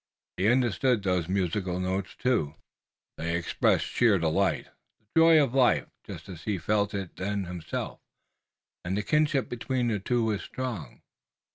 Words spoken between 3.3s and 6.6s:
expressed sheer delight, the joy of life just as he